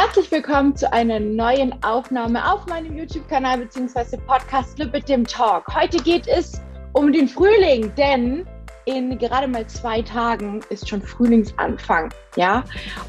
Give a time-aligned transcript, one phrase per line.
[0.00, 4.16] Herzlich willkommen zu einer neuen Aufnahme auf meinem YouTube-Kanal bzw.
[4.28, 5.66] Podcast mit dem Talk.
[5.74, 8.46] Heute geht es um den Frühling, denn
[8.84, 12.62] in gerade mal zwei Tagen ist schon Frühlingsanfang, ja.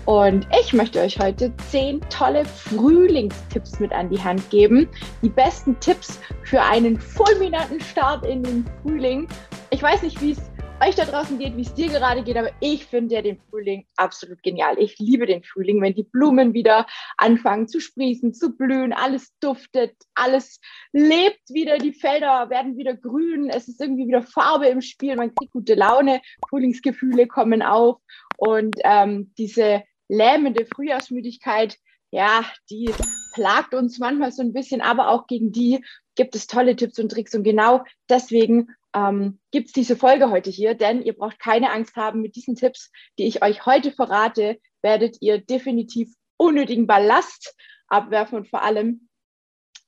[0.05, 4.89] Und ich möchte euch heute zehn tolle Frühlingstipps mit an die Hand geben.
[5.21, 9.27] Die besten Tipps für einen fulminanten Start in den Frühling.
[9.69, 10.49] Ich weiß nicht, wie es
[10.81, 13.85] euch da draußen geht, wie es dir gerade geht, aber ich finde ja den Frühling
[13.97, 14.77] absolut genial.
[14.79, 16.87] Ich liebe den Frühling, wenn die Blumen wieder
[17.17, 20.59] anfangen zu sprießen, zu blühen, alles duftet, alles
[20.93, 25.33] lebt wieder, die Felder werden wieder grün, es ist irgendwie wieder Farbe im Spiel, man
[25.35, 27.97] kriegt gute Laune, Frühlingsgefühle kommen auf
[28.37, 31.77] und ähm, diese lähmende Frühjahrsmüdigkeit,
[32.11, 32.89] ja, die
[33.33, 35.83] plagt uns manchmal so ein bisschen, aber auch gegen die
[36.19, 40.49] gibt es tolle Tipps und Tricks und genau deswegen ähm, gibt es diese Folge heute
[40.49, 42.19] hier, denn ihr braucht keine Angst haben.
[42.19, 47.55] Mit diesen Tipps, die ich euch heute verrate, werdet ihr definitiv unnötigen Ballast
[47.87, 49.07] abwerfen und vor allem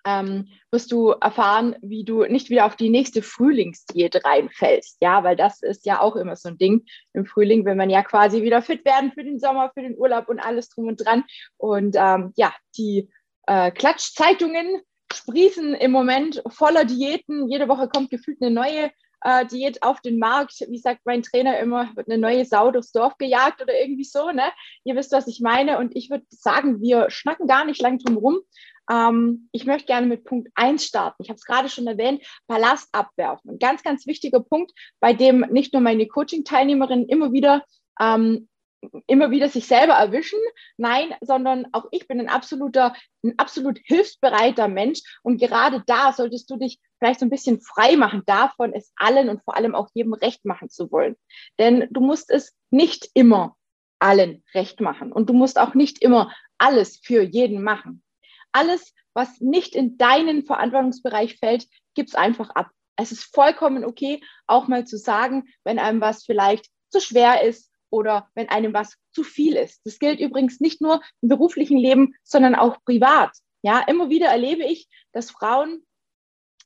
[0.06, 5.00] ähm, wirst du erfahren, wie du nicht wieder auf die nächste Frühlingsdiät reinfällst.
[5.02, 6.86] Ja, weil das ist ja auch immer so ein Ding.
[7.12, 10.30] Im Frühling will man ja quasi wieder fit werden für den Sommer, für den Urlaub
[10.30, 11.26] und alles drum und dran.
[11.58, 13.10] Und ähm, ja, die
[13.48, 14.82] äh, Klatschzeitungen
[15.14, 17.50] sprießen im Moment voller Diäten.
[17.50, 20.66] Jede Woche kommt gefühlt eine neue äh, Diät auf den Markt.
[20.70, 24.32] Wie sagt mein Trainer immer, wird eine neue Sau durchs Dorf gejagt oder irgendwie so.
[24.32, 24.52] Ne?
[24.84, 25.78] Ihr wisst, was ich meine.
[25.78, 28.40] Und ich würde sagen, wir schnacken gar nicht lang drum rum.
[28.90, 31.24] Ähm, ich möchte gerne mit Punkt 1 starten.
[31.24, 33.52] Ich habe es gerade schon erwähnt, Ballast abwerfen.
[33.52, 37.64] Ein ganz, ganz wichtiger Punkt, bei dem nicht nur meine Coaching-Teilnehmerinnen immer wieder
[38.00, 38.50] ähm,
[39.08, 40.40] immer wieder sich selber erwischen.
[40.78, 45.02] Nein, sondern auch ich bin ein absoluter, ein absolut hilfsbereiter Mensch.
[45.24, 49.30] Und gerade da solltest du dich vielleicht so ein bisschen frei machen davon, es allen
[49.30, 51.16] und vor allem auch jedem recht machen zu wollen.
[51.60, 53.56] Denn du musst es nicht immer
[54.00, 55.12] allen recht machen.
[55.12, 58.04] Und du musst auch nicht immer alles für jeden machen.
[58.52, 62.70] Alles, was nicht in deinen Verantwortungsbereich fällt, gib's einfach ab.
[62.96, 67.71] Es ist vollkommen okay, auch mal zu sagen, wenn einem was vielleicht zu schwer ist,
[67.92, 69.82] oder wenn einem was zu viel ist.
[69.86, 73.32] Das gilt übrigens nicht nur im beruflichen Leben, sondern auch privat.
[73.62, 75.86] Ja, immer wieder erlebe ich, dass Frauen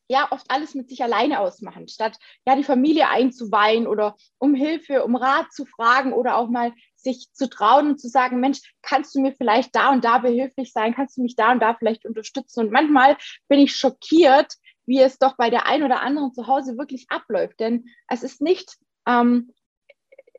[0.08, 5.04] ja oft alles mit sich alleine ausmachen, statt ja die Familie einzuweihen oder um Hilfe,
[5.04, 9.16] um Rat zu fragen oder auch mal sich zu trauen und zu sagen, Mensch, kannst
[9.16, 10.94] du mir vielleicht da und da behilflich sein?
[10.96, 12.62] Kannst du mich da und da vielleicht unterstützen?
[12.62, 14.54] Und manchmal bin ich schockiert,
[14.86, 17.60] wie es doch bei der einen oder anderen zu Hause wirklich abläuft.
[17.60, 18.78] Denn es ist nicht
[19.08, 19.52] ähm,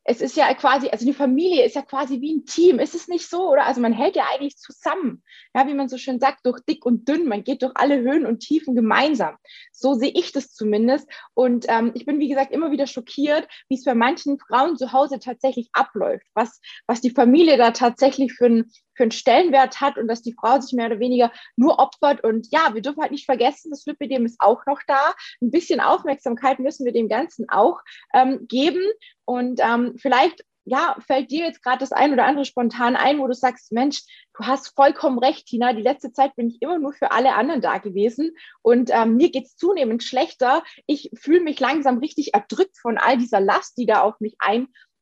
[0.08, 2.78] es ist ja quasi, also die Familie ist ja quasi wie ein Team.
[2.78, 3.50] Ist es nicht so?
[3.50, 3.66] Oder?
[3.66, 5.24] Also man hält ja eigentlich zusammen.
[5.52, 7.26] Ja, wie man so schön sagt, durch dick und dünn.
[7.26, 9.36] Man geht durch alle Höhen und Tiefen gemeinsam.
[9.72, 11.08] So sehe ich das zumindest.
[11.34, 14.92] Und ähm, ich bin, wie gesagt, immer wieder schockiert, wie es bei manchen Frauen zu
[14.92, 16.26] Hause tatsächlich abläuft.
[16.34, 20.34] Was, was die Familie da tatsächlich für ein, für einen Stellenwert hat und dass die
[20.34, 22.24] Frau sich mehr oder weniger nur opfert.
[22.24, 25.14] Und ja, wir dürfen halt nicht vergessen, das Lipidem ist auch noch da.
[25.40, 27.80] Ein bisschen Aufmerksamkeit müssen wir dem Ganzen auch
[28.14, 28.82] ähm, geben.
[29.24, 33.28] Und ähm, vielleicht ja, fällt dir jetzt gerade das ein oder andere spontan ein, wo
[33.28, 34.02] du sagst, Mensch,
[34.36, 35.72] du hast vollkommen recht, Tina.
[35.72, 39.30] Die letzte Zeit bin ich immer nur für alle anderen da gewesen und ähm, mir
[39.30, 40.64] geht es zunehmend schlechter.
[40.86, 44.34] Ich fühle mich langsam richtig erdrückt von all dieser Last, die da auf mich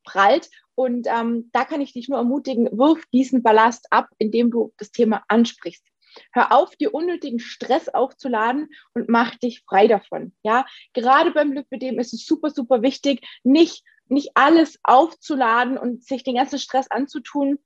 [0.04, 0.50] einprallt.
[0.74, 4.90] Und ähm, da kann ich dich nur ermutigen, wirf diesen Ballast ab, indem du das
[4.90, 5.86] Thema ansprichst.
[6.32, 10.32] Hör auf, dir unnötigen Stress aufzuladen und mach dich frei davon.
[10.42, 16.22] Ja, gerade beim Lipidem ist es super, super wichtig, nicht, nicht alles aufzuladen und sich
[16.22, 17.58] den ganzen Stress anzutun.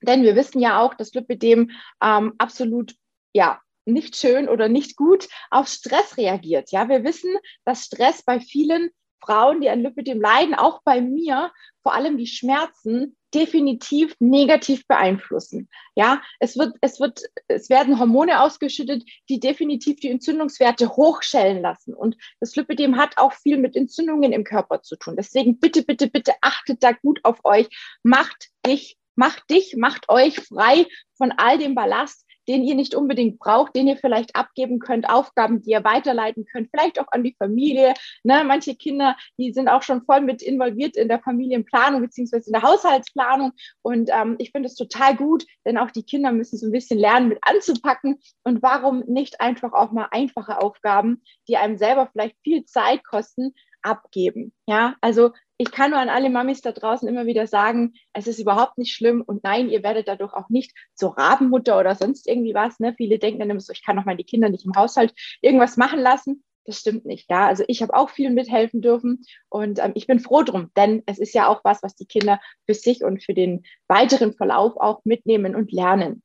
[0.00, 2.94] Denn wir wissen ja auch, dass Lipidem ähm, absolut,
[3.32, 6.70] ja, nicht schön oder nicht gut auf Stress reagiert.
[6.70, 7.34] Ja, wir wissen,
[7.64, 8.90] dass Stress bei vielen
[9.24, 11.52] Frauen, die an Lipidem leiden, auch bei mir,
[11.82, 15.68] vor allem die Schmerzen, definitiv negativ beeinflussen.
[15.94, 21.94] Ja, es wird, es wird, es werden Hormone ausgeschüttet, die definitiv die Entzündungswerte hochschellen lassen.
[21.94, 25.16] Und das Lipidem hat auch viel mit Entzündungen im Körper zu tun.
[25.16, 27.68] Deswegen bitte, bitte, bitte achtet da gut auf euch.
[28.02, 33.38] Macht dich, macht dich, macht euch frei von all dem Ballast, den ihr nicht unbedingt
[33.38, 37.34] braucht, den ihr vielleicht abgeben könnt, Aufgaben, die ihr weiterleiten könnt, vielleicht auch an die
[37.38, 37.94] Familie.
[38.22, 38.42] Ne?
[38.44, 42.62] Manche Kinder, die sind auch schon voll mit involviert in der Familienplanung beziehungsweise in der
[42.62, 43.52] Haushaltsplanung.
[43.82, 46.98] Und ähm, ich finde es total gut, denn auch die Kinder müssen so ein bisschen
[46.98, 48.18] lernen, mit anzupacken.
[48.44, 53.54] Und warum nicht einfach auch mal einfache Aufgaben, die einem selber vielleicht viel Zeit kosten,
[53.82, 54.52] abgeben.
[54.66, 58.40] Ja, also ich kann nur an alle Mamis da draußen immer wieder sagen, es ist
[58.40, 62.52] überhaupt nicht schlimm und nein, ihr werdet dadurch auch nicht zur Rabenmutter oder sonst irgendwie
[62.52, 62.80] was.
[62.80, 62.94] Ne?
[62.96, 66.00] Viele denken dann immer so, ich kann doch meine Kinder nicht im Haushalt irgendwas machen
[66.00, 66.42] lassen.
[66.64, 67.46] Das stimmt nicht, ja.
[67.46, 71.20] Also ich habe auch viel mithelfen dürfen und ähm, ich bin froh drum, denn es
[71.20, 75.04] ist ja auch was, was die Kinder für sich und für den weiteren Verlauf auch
[75.04, 76.24] mitnehmen und lernen.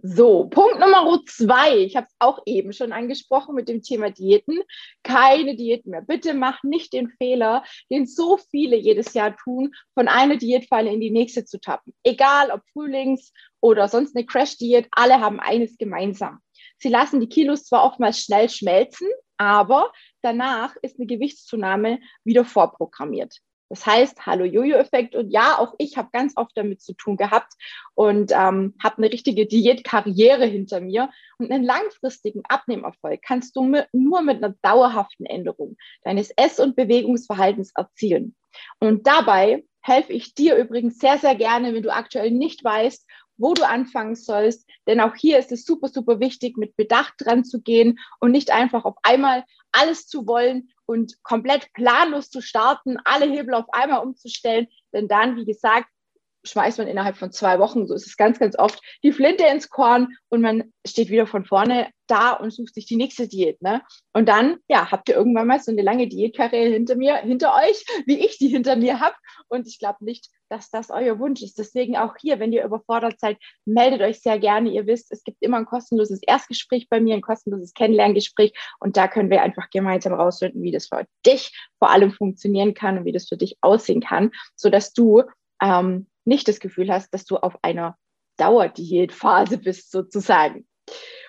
[0.00, 1.78] So, Punkt Nummer zwei.
[1.78, 4.60] Ich habe es auch eben schon angesprochen mit dem Thema Diäten.
[5.02, 6.02] Keine Diäten mehr.
[6.02, 11.00] Bitte mach nicht den Fehler, den so viele jedes Jahr tun, von einer Diätfalle in
[11.00, 11.92] die nächste zu tappen.
[12.04, 16.38] Egal ob Frühlings- oder sonst eine Crash-Diät, alle haben eines gemeinsam.
[16.78, 19.90] Sie lassen die Kilos zwar oftmals schnell schmelzen, aber
[20.22, 23.40] danach ist eine Gewichtszunahme wieder vorprogrammiert.
[23.68, 25.14] Das heißt, hallo Jojo-Effekt.
[25.14, 27.52] Und ja, auch ich habe ganz oft damit zu tun gehabt
[27.94, 31.10] und ähm, habe eine richtige Diätkarriere hinter mir.
[31.38, 36.76] Und einen langfristigen Abnehmerfolg kannst du mit, nur mit einer dauerhaften Änderung deines Ess- und
[36.76, 38.34] Bewegungsverhaltens erzielen.
[38.80, 43.06] Und dabei helfe ich dir übrigens sehr, sehr gerne, wenn du aktuell nicht weißt,
[43.36, 44.68] wo du anfangen sollst.
[44.86, 48.50] Denn auch hier ist es super, super wichtig, mit Bedacht dran zu gehen und nicht
[48.50, 54.00] einfach auf einmal alles zu wollen und komplett planlos zu starten, alle Hebel auf einmal
[54.00, 54.68] umzustellen.
[54.92, 55.88] Denn dann, wie gesagt,
[56.48, 59.68] schmeißt man innerhalb von zwei Wochen, so ist es ganz, ganz oft, die Flinte ins
[59.68, 63.60] Korn und man steht wieder von vorne da und sucht sich die nächste Diät.
[63.62, 63.82] Ne?
[64.12, 67.84] Und dann, ja, habt ihr irgendwann mal so eine lange Diätkarriere hinter mir, hinter euch,
[68.06, 69.14] wie ich die hinter mir habe.
[69.48, 71.58] Und ich glaube nicht, dass das euer Wunsch ist.
[71.58, 73.36] Deswegen auch hier, wenn ihr überfordert seid,
[73.66, 74.70] meldet euch sehr gerne.
[74.70, 78.52] Ihr wisst, es gibt immer ein kostenloses Erstgespräch bei mir, ein kostenloses Kennenlerngespräch.
[78.80, 82.98] Und da können wir einfach gemeinsam rausfinden, wie das für dich vor allem funktionieren kann
[82.98, 85.24] und wie das für dich aussehen kann, sodass du
[85.62, 87.96] ähm, nicht das Gefühl hast, dass du auf einer
[88.36, 90.66] Dauerdiätphase bist, sozusagen.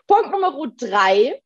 [0.07, 1.41] Punkt Nummer drei.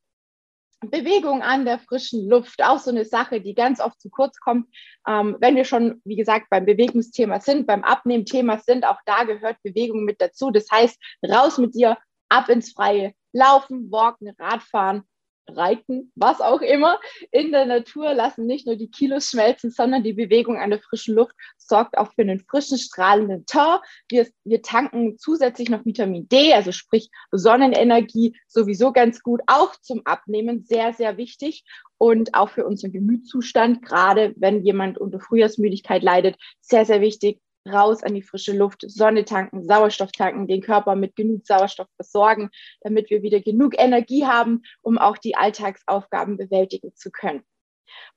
[0.90, 4.68] Bewegung an der frischen Luft, auch so eine Sache, die ganz oft zu kurz kommt.
[5.08, 9.56] Ähm, wenn wir schon, wie gesagt, beim Bewegungsthema sind, beim Abnehmthema sind, auch da gehört
[9.62, 10.50] Bewegung mit dazu.
[10.50, 11.96] Das heißt, raus mit dir,
[12.28, 15.04] ab ins Freie, laufen, walken, Radfahren,
[15.48, 16.98] Reiten, was auch immer,
[17.30, 21.14] in der Natur lassen nicht nur die Kilos schmelzen, sondern die Bewegung an der frischen
[21.14, 23.82] Luft sorgt auch für einen frischen, strahlenden Tor.
[24.08, 30.02] Wir, wir tanken zusätzlich noch Vitamin D, also sprich Sonnenenergie, sowieso ganz gut, auch zum
[30.04, 31.64] Abnehmen, sehr, sehr wichtig.
[31.96, 38.02] Und auch für unseren Gemütszustand, gerade wenn jemand unter Frühjahrsmüdigkeit leidet, sehr, sehr wichtig, raus
[38.02, 42.50] an die frische Luft, Sonne tanken, Sauerstoff tanken, den Körper mit genug Sauerstoff versorgen,
[42.80, 47.42] damit wir wieder genug Energie haben, um auch die Alltagsaufgaben bewältigen zu können.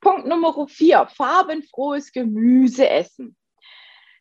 [0.01, 3.35] Punkt Nummer vier, farbenfrohes Gemüse essen.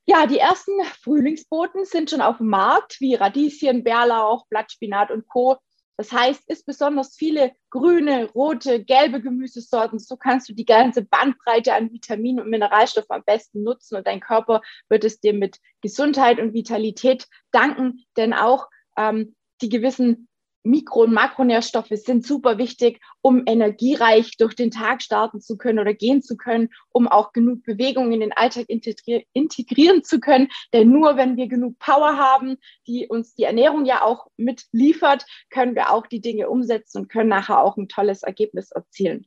[0.09, 5.57] Ja, die ersten Frühlingsboten sind schon auf dem Markt, wie Radieschen, Bärlauch, Blattspinat und Co.
[5.97, 9.99] Das heißt, ist besonders viele grüne, rote, gelbe Gemüsesorten.
[9.99, 14.21] So kannst du die ganze Bandbreite an Vitaminen und Mineralstoffen am besten nutzen und dein
[14.21, 20.29] Körper wird es dir mit Gesundheit und Vitalität danken, denn auch ähm, die gewissen
[20.67, 25.95] Mikro- und Makronährstoffe sind super wichtig, um energiereich durch den Tag starten zu können oder
[25.95, 30.49] gehen zu können, um auch genug Bewegung in den Alltag integri integrieren zu können.
[30.73, 35.75] Denn nur wenn wir genug Power haben, die uns die Ernährung ja auch mitliefert, können
[35.75, 39.27] wir auch die Dinge umsetzen und können nachher auch ein tolles Ergebnis erzielen.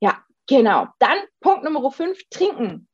[0.00, 0.86] Ja, genau.
[0.98, 2.88] Dann Punkt Nummer fünf, trinken.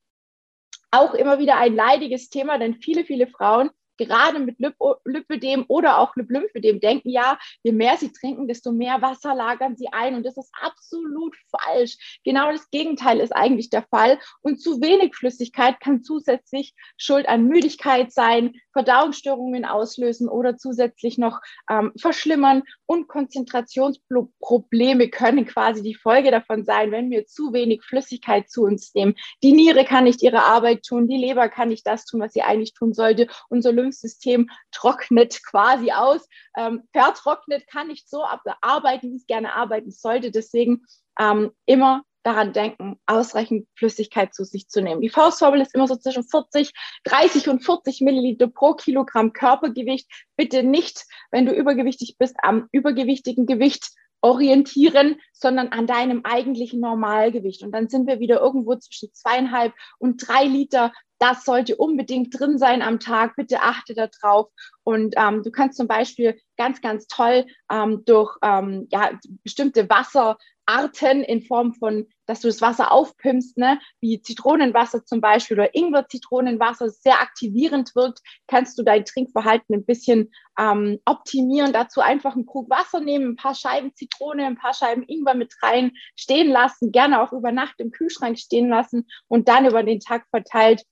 [0.91, 4.57] Auch immer wieder ein leidiges Thema, denn viele, viele Frauen gerade mit
[5.05, 9.87] Lipödem oder auch Lymphödem denken ja, je mehr sie trinken, desto mehr Wasser lagern sie
[9.91, 10.15] ein.
[10.15, 12.19] Und das ist absolut falsch.
[12.23, 14.19] Genau das Gegenteil ist eigentlich der Fall.
[14.41, 21.41] Und zu wenig Flüssigkeit kann zusätzlich Schuld an Müdigkeit sein, Verdauungsstörungen auslösen oder zusätzlich noch
[21.67, 22.61] ähm, verschlimmern.
[22.85, 28.93] Und Konzentrationsprobleme können quasi die Folge davon sein, wenn wir zu wenig Flüssigkeit zu uns
[28.93, 29.15] nehmen.
[29.41, 32.43] Die Niere kann nicht ihre Arbeit tun, die Leber kann nicht das tun, was sie
[32.43, 33.27] eigentlich tun sollte.
[33.49, 38.23] Unser Lymphsystem trocknet quasi aus, ähm, vertrocknet, kann nicht so
[38.61, 40.29] arbeiten, wie es gerne arbeiten sollte.
[40.29, 40.85] Deswegen
[41.19, 44.99] ähm, immer daran denken, ausreichend Flüssigkeit zu sich zu nehmen.
[44.99, 46.73] Die Faustformel ist immer so zwischen 40,
[47.05, 50.07] 30 und 40 Milliliter pro Kilogramm Körpergewicht.
[50.35, 57.63] Bitte nicht, wenn du übergewichtig bist, am übergewichtigen Gewicht orientieren, sondern an deinem eigentlichen Normalgewicht.
[57.63, 60.91] Und dann sind wir wieder irgendwo zwischen zweieinhalb und drei Liter.
[61.19, 63.35] Das sollte unbedingt drin sein am Tag.
[63.35, 64.49] Bitte achte darauf.
[64.83, 69.11] Und ähm, du kannst zum Beispiel ganz, ganz toll ähm, durch ähm, ja,
[69.43, 73.79] bestimmte Wasser Arten in Form von, dass du das Wasser aufpimpst, ne?
[74.01, 80.31] wie Zitronenwasser zum Beispiel oder Ingwer-Zitronenwasser, sehr aktivierend wirkt, kannst du dein Trinkverhalten ein bisschen
[80.59, 81.71] ähm, optimieren.
[81.71, 85.53] Dazu einfach einen Krug Wasser nehmen, ein paar Scheiben Zitrone, ein paar Scheiben Ingwer mit
[85.61, 89.99] rein stehen lassen, gerne auch über Nacht im Kühlschrank stehen lassen und dann über den
[89.99, 90.83] Tag verteilt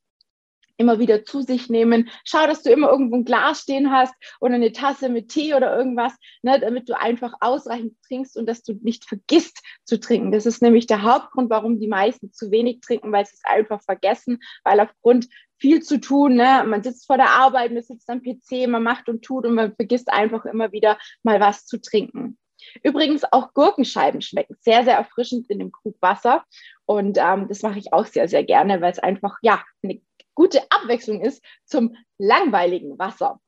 [0.78, 2.10] immer wieder zu sich nehmen.
[2.24, 5.76] Schau, dass du immer irgendwo ein Glas stehen hast oder eine Tasse mit Tee oder
[5.76, 10.32] irgendwas, ne, damit du einfach ausreichend trinkst und dass du nicht vergisst zu trinken.
[10.32, 13.82] Das ist nämlich der Hauptgrund, warum die meisten zu wenig trinken, weil sie es einfach
[13.84, 15.28] vergessen, weil aufgrund
[15.58, 16.66] viel zu tun, ne?
[16.68, 19.74] man sitzt vor der Arbeit, man sitzt am PC, man macht und tut und man
[19.76, 22.38] vergisst einfach immer wieder mal was zu trinken.
[22.84, 26.44] Übrigens auch Gurkenscheiben schmecken sehr, sehr erfrischend in dem Krug Wasser.
[26.86, 30.02] Und ähm, das mache ich auch sehr, sehr gerne, weil es einfach ja eine
[30.36, 33.40] gute Abwechslung ist zum langweiligen Wasser.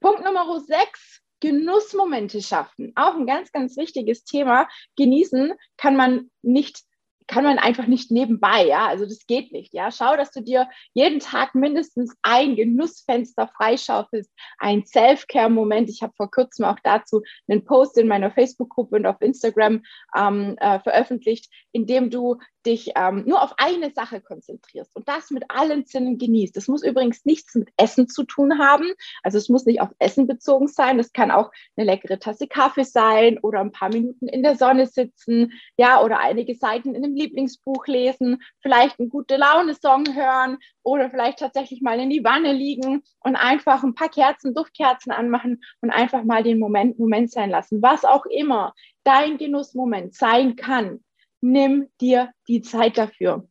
[0.00, 2.92] Punkt Nummer 6, Genussmomente schaffen.
[2.94, 4.68] Auch ein ganz, ganz wichtiges Thema.
[4.96, 6.82] Genießen kann man nicht
[7.26, 9.90] kann man einfach nicht nebenbei, ja, also das geht nicht, ja.
[9.90, 15.88] Schau, dass du dir jeden Tag mindestens ein Genussfenster freischaufelst, ein Self-Care-Moment.
[15.90, 19.82] Ich habe vor kurzem auch dazu einen Post in meiner Facebook-Gruppe und auf Instagram
[20.16, 25.30] ähm, äh, veröffentlicht, in dem du dich ähm, nur auf eine Sache konzentrierst und das
[25.30, 26.56] mit allen Sinnen genießt.
[26.56, 28.90] Das muss übrigens nichts mit Essen zu tun haben.
[29.22, 30.98] Also es muss nicht auf Essen bezogen sein.
[30.98, 34.86] Das kann auch eine leckere Tasse Kaffee sein oder ein paar Minuten in der Sonne
[34.86, 41.10] sitzen, ja, oder einige Seiten in einem Lieblingsbuch lesen, vielleicht einen gute Laune-Song hören oder
[41.10, 45.90] vielleicht tatsächlich mal in die Wanne liegen und einfach ein paar Kerzen, Duftkerzen anmachen und
[45.90, 47.82] einfach mal den Moment, Moment sein lassen.
[47.82, 51.00] Was auch immer dein Genussmoment sein kann
[51.42, 53.46] nimm dir die Zeit dafür.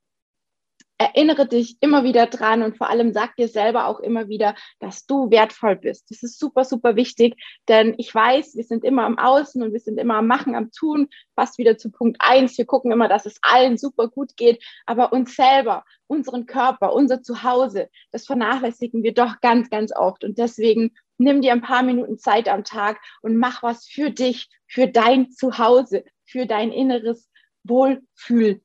[0.97, 5.07] Erinnere dich immer wieder dran und vor allem sag dir selber auch immer wieder, dass
[5.07, 6.11] du wertvoll bist.
[6.11, 9.79] Das ist super, super wichtig, denn ich weiß, wir sind immer am Außen und wir
[9.79, 12.55] sind immer am Machen, am Tun, fast wieder zu Punkt eins.
[12.55, 17.23] Wir gucken immer, dass es allen super gut geht, aber uns selber, unseren Körper, unser
[17.23, 20.23] Zuhause, das vernachlässigen wir doch ganz, ganz oft.
[20.23, 24.49] Und deswegen nimm dir ein paar Minuten Zeit am Tag und mach was für dich,
[24.67, 27.30] für dein Zuhause, für dein inneres
[27.63, 28.61] Wohlfühl,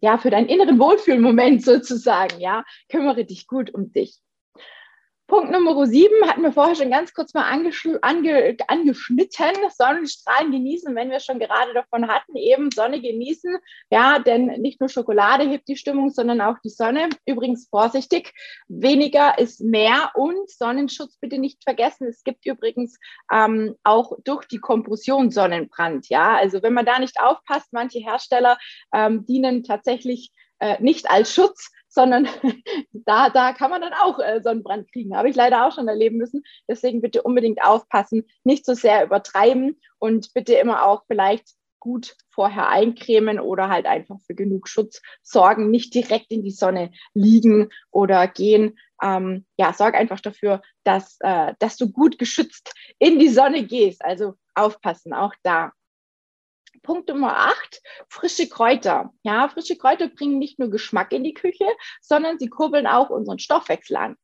[0.00, 4.20] ja, für deinen inneren Wohlfühlmoment sozusagen, ja, kümmere dich gut um dich.
[5.28, 7.70] Punkt Nummer sieben hatten wir vorher schon ganz kurz mal ange
[8.66, 9.54] angeschnitten.
[9.76, 13.58] Sonnenstrahlen genießen, wenn wir schon gerade davon hatten, eben Sonne genießen.
[13.90, 17.10] Ja, denn nicht nur Schokolade hebt die Stimmung, sondern auch die Sonne.
[17.26, 18.32] Übrigens vorsichtig,
[18.68, 22.08] weniger ist mehr und Sonnenschutz bitte nicht vergessen.
[22.08, 22.98] Es gibt übrigens
[23.30, 26.08] ähm, auch durch die Kompression Sonnenbrand.
[26.08, 28.56] Ja, also wenn man da nicht aufpasst, manche Hersteller
[28.94, 32.28] ähm, dienen tatsächlich äh, nicht als Schutz, sondern
[32.92, 35.16] da, da kann man dann auch äh, Sonnenbrand kriegen.
[35.16, 36.44] Habe ich leider auch schon erleben müssen.
[36.68, 41.48] Deswegen bitte unbedingt aufpassen, nicht so sehr übertreiben und bitte immer auch vielleicht
[41.80, 46.90] gut vorher eincremen oder halt einfach für genug Schutz sorgen, nicht direkt in die Sonne
[47.14, 48.78] liegen oder gehen.
[49.02, 54.04] Ähm, ja, sorg einfach dafür, dass, äh, dass du gut geschützt in die Sonne gehst.
[54.04, 55.72] Also aufpassen, auch da.
[56.82, 59.12] Punkt Nummer acht, frische Kräuter.
[59.22, 61.66] Ja, frische Kräuter bringen nicht nur Geschmack in die Küche,
[62.00, 64.16] sondern sie kurbeln auch unseren Stoffwechsel an.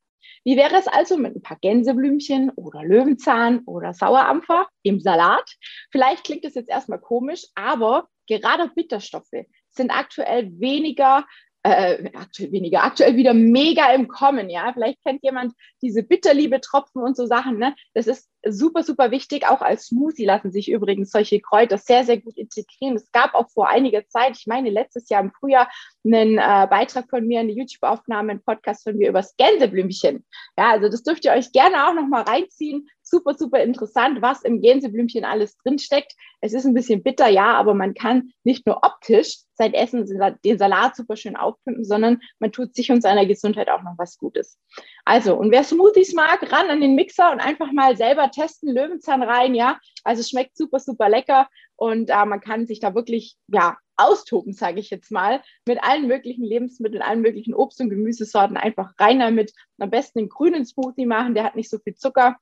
[0.44, 5.56] Wie wäre es also mit ein paar Gänseblümchen oder Löwenzahn oder Sauerampfer im Salat?
[5.90, 11.26] Vielleicht klingt das jetzt erstmal komisch, aber gerade Bitterstoffe sind aktuell weniger
[11.64, 14.70] äh, aktuell weniger, aktuell wieder mega im Kommen, ja.
[14.72, 17.74] Vielleicht kennt jemand diese Bitterliebe-Tropfen und so Sachen, ne?
[17.94, 19.46] Das ist super, super wichtig.
[19.48, 22.96] Auch als Smoothie lassen sich übrigens solche Kräuter sehr, sehr gut integrieren.
[22.96, 25.70] Es gab auch vor einiger Zeit, ich meine letztes Jahr im Frühjahr,
[26.04, 30.24] einen äh, Beitrag von mir, eine YouTube-Aufnahme, einen Podcast von mir über das Gänseblümchen.
[30.58, 32.88] Ja, also das dürft ihr euch gerne auch nochmal reinziehen.
[33.06, 36.14] Super, super interessant, was im Gänseblümchen alles drinsteckt.
[36.40, 40.06] Es ist ein bisschen bitter, ja, aber man kann nicht nur optisch sein Essen,
[40.44, 44.16] den Salat super schön aufpimpen, sondern man tut sich und seiner Gesundheit auch noch was
[44.16, 44.58] Gutes.
[45.04, 49.22] Also, und wer Smoothies mag, ran an den Mixer und einfach mal selber testen, Löwenzahn
[49.22, 49.78] rein, ja.
[50.02, 51.46] Also es schmeckt super, super lecker
[51.76, 56.08] und äh, man kann sich da wirklich, ja, austoben, sage ich jetzt mal, mit allen
[56.08, 59.52] möglichen Lebensmitteln, allen möglichen Obst- und Gemüsesorten einfach rein damit.
[59.78, 62.36] Am besten einen grünen Smoothie machen, der hat nicht so viel Zucker.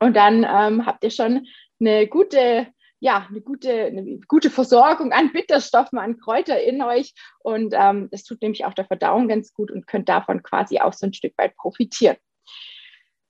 [0.00, 1.46] Und dann ähm, habt ihr schon
[1.80, 2.68] eine gute,
[3.00, 7.14] ja, eine gute, eine gute Versorgung an Bitterstoffen, an Kräuter in euch.
[7.40, 10.92] Und ähm, das tut nämlich auch der Verdauung ganz gut und könnt davon quasi auch
[10.92, 12.16] so ein Stück weit profitieren.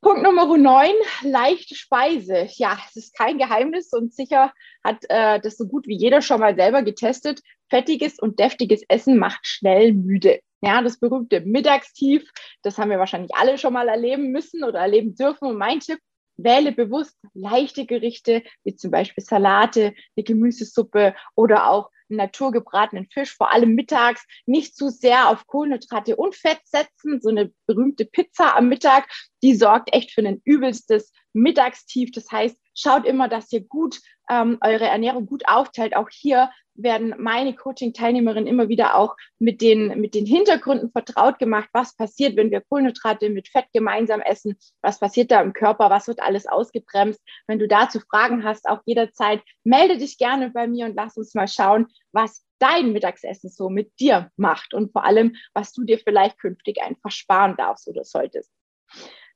[0.00, 2.46] Punkt Nummer 9, leichte Speise.
[2.54, 4.52] Ja, es ist kein Geheimnis und sicher
[4.84, 7.40] hat äh, das so gut wie jeder schon mal selber getestet.
[7.68, 10.38] Fettiges und deftiges Essen macht schnell müde.
[10.60, 12.30] Ja, das berühmte Mittagstief,
[12.62, 15.48] das haben wir wahrscheinlich alle schon mal erleben müssen oder erleben dürfen.
[15.48, 15.98] Und mein Tipp,
[16.38, 23.52] wähle bewusst leichte Gerichte, wie zum Beispiel Salate, eine Gemüsesuppe oder auch naturgebratenen Fisch, vor
[23.52, 27.21] allem mittags, nicht zu sehr auf Kohlenhydrate und Fett setzen.
[27.21, 29.09] So eine berühmte Pizza am Mittag,
[29.42, 32.11] die sorgt echt für ein übelstes Mittagstief.
[32.12, 35.95] Das heißt, schaut immer, dass ihr gut ähm, eure Ernährung gut aufteilt.
[35.97, 41.68] Auch hier werden meine Coaching-Teilnehmerinnen immer wieder auch mit den, mit den Hintergründen vertraut gemacht,
[41.73, 46.08] was passiert, wenn wir Kohlenhydrate mit Fett gemeinsam essen, was passiert da im Körper, was
[46.08, 47.20] wird alles ausgebremst.
[47.47, 51.35] Wenn du dazu Fragen hast, auch jederzeit, melde dich gerne bei mir und lass uns
[51.35, 55.99] mal schauen, was dein Mittagsessen so mit dir macht und vor allem, was du dir
[55.99, 58.50] vielleicht künftig einfach sparen darfst oder solltest.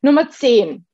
[0.00, 0.86] Nummer 10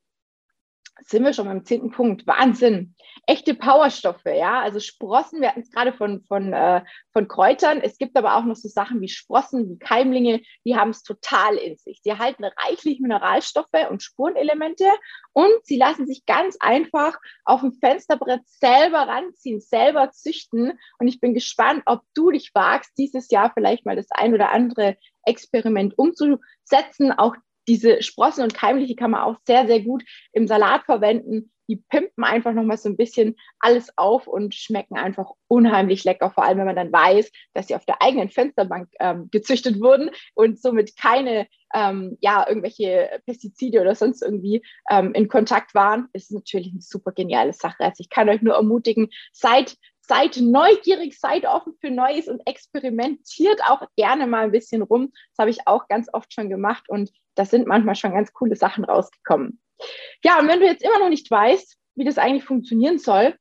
[1.05, 2.27] sind wir schon beim zehnten Punkt.
[2.27, 2.95] Wahnsinn.
[3.27, 4.61] Echte Powerstoffe, ja.
[4.61, 7.81] Also Sprossen, wir hatten es gerade von, von, äh, von Kräutern.
[7.81, 11.57] Es gibt aber auch noch so Sachen wie Sprossen, wie Keimlinge, die haben es total
[11.57, 12.01] in sich.
[12.03, 14.87] Sie erhalten reichlich Mineralstoffe und Spurenelemente
[15.33, 20.79] und sie lassen sich ganz einfach auf dem Fensterbrett selber ranziehen, selber züchten.
[20.99, 24.53] Und ich bin gespannt, ob du dich wagst, dieses Jahr vielleicht mal das ein oder
[24.53, 27.13] andere Experiment umzusetzen.
[27.13, 27.37] Auch
[27.69, 31.53] diese Sprossen und Keimliche kann man auch sehr, sehr gut im Salat verwenden.
[31.71, 36.45] Die pimpen einfach nochmal so ein bisschen alles auf und schmecken einfach unheimlich lecker, vor
[36.45, 40.59] allem wenn man dann weiß, dass sie auf der eigenen Fensterbank ähm, gezüchtet wurden und
[40.59, 46.09] somit keine, ähm, ja, irgendwelche Pestizide oder sonst irgendwie ähm, in Kontakt waren.
[46.15, 47.85] Ist natürlich eine super geniale Sache.
[47.85, 49.77] Also ich kann euch nur ermutigen, seid
[50.09, 55.13] seid neugierig, seid offen für Neues und experimentiert auch gerne mal ein bisschen rum.
[55.31, 58.57] Das habe ich auch ganz oft schon gemacht und da sind manchmal schon ganz coole
[58.57, 59.61] Sachen rausgekommen.
[60.25, 63.37] Ja, und wenn du jetzt immer noch nicht weißt, wie das eigentlich funktionieren soll,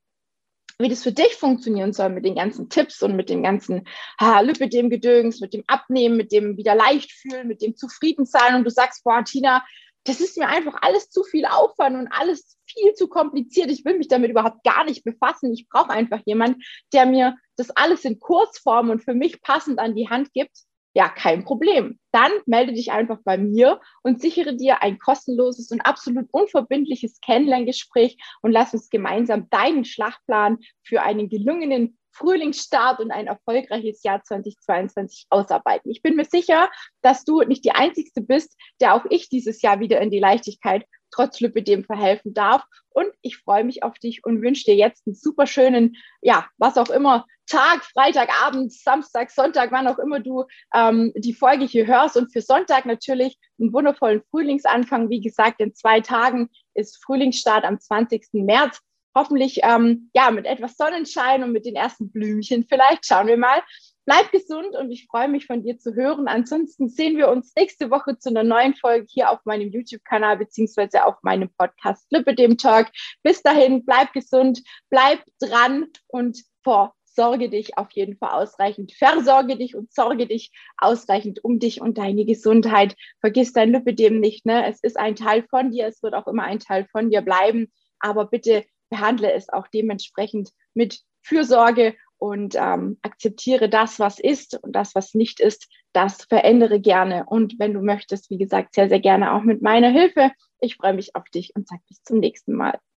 [0.79, 3.87] wie das für dich funktionieren soll mit den ganzen Tipps und mit dem ganzen
[4.19, 8.63] ha, dem Gedöns, mit dem Abnehmen, mit dem wieder leicht fühlen, mit dem Zufriedensein und
[8.63, 9.65] du sagst, boah, Tina,
[10.07, 13.69] das ist mir einfach alles zu viel Aufwand und alles viel zu kompliziert.
[13.69, 15.53] Ich will mich damit überhaupt gar nicht befassen.
[15.53, 16.61] Ich brauche einfach jemanden,
[16.93, 20.55] der mir das alles in Kurzform und für mich passend an die Hand gibt.
[20.93, 21.99] Ja, kein Problem.
[22.11, 28.17] Dann melde dich einfach bei mir und sichere dir ein kostenloses und absolut unverbindliches Kennenlerngespräch
[28.41, 35.27] und lass uns gemeinsam deinen Schlachtplan für einen gelungenen Frühlingsstart und ein erfolgreiches Jahr 2022
[35.29, 35.91] ausarbeiten.
[35.91, 36.69] Ich bin mir sicher,
[37.01, 40.85] dass du nicht die Einzige bist, der auch ich dieses Jahr wieder in die Leichtigkeit
[41.11, 42.63] trotz Lipidem verhelfen darf.
[42.89, 46.77] Und ich freue mich auf dich und wünsche dir jetzt einen super schönen, ja, was
[46.77, 52.17] auch immer, Tag, Freitagabend, Samstag, Sonntag, wann auch immer du ähm, die Folge hier hörst.
[52.17, 55.09] Und für Sonntag natürlich einen wundervollen Frühlingsanfang.
[55.09, 58.27] Wie gesagt, in zwei Tagen ist Frühlingsstart am 20.
[58.33, 58.79] März
[59.17, 63.05] hoffentlich ähm, ja mit etwas Sonnenschein und mit den ersten Blümchen vielleicht.
[63.05, 63.61] Schauen wir mal.
[64.05, 66.29] Bleib gesund und ich freue mich von dir zu hören.
[66.29, 71.03] Ansonsten sehen wir uns nächste Woche zu einer neuen Folge hier auf meinem YouTube-Kanal beziehungsweise
[71.03, 72.87] auf meinem Podcast Lipidem Talk.
[73.21, 79.57] Bis dahin, bleib gesund, bleib dran und vor sorge dich auf jeden Fall ausreichend, versorge
[79.57, 82.95] dich und sorge dich ausreichend um dich und deine Gesundheit.
[83.19, 84.69] Vergiss dein Lipidem nicht, ne?
[84.69, 87.73] Es ist ein Teil von dir, es wird auch immer ein Teil von dir bleiben,
[87.99, 94.73] aber bitte behandle es auch dementsprechend mit Fürsorge und ähm, akzeptiere das, was ist und
[94.73, 97.25] das, was nicht ist, das verändere gerne.
[97.27, 100.31] Und wenn du möchtest, wie gesagt, sehr, sehr gerne auch mit meiner Hilfe.
[100.59, 102.79] Ich freue mich auf dich und sage bis zum nächsten Mal.